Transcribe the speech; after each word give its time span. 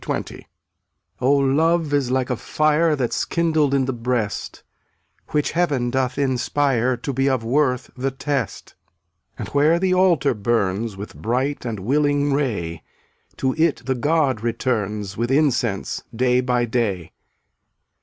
0un<j 0.03 0.45
241 1.19 1.29
Oh, 1.29 1.37
love 1.37 1.93
is 1.93 2.09
like 2.09 2.31
a 2.31 2.35
fire 2.35 2.89
(ftttt/ll* 2.95 2.97
That's 2.97 3.23
kindled 3.23 3.75
in 3.75 3.85
the 3.85 3.93
breast, 3.93 4.63
„Which 5.29 5.51
Heaven 5.51 5.91
doth 5.91 6.17
inspire 6.17 6.97
\j*£' 6.97 7.03
To 7.03 7.13
be 7.13 7.29
of 7.29 7.43
worth 7.43 7.91
the 7.95 8.09
test. 8.09 8.73
And 9.37 9.49
where 9.49 9.77
the 9.77 9.93
altar 9.93 10.33
burns 10.33 10.97
With 10.97 11.13
bright 11.13 11.65
and 11.65 11.81
willing 11.81 12.33
ray, 12.33 12.81
To 13.37 13.53
it 13.59 13.83
the 13.85 13.93
god 13.93 14.41
returns 14.41 15.17
With 15.17 15.29
incense 15.29 16.01
day 16.15 16.41
by 16.41 16.65
day. 16.65 17.11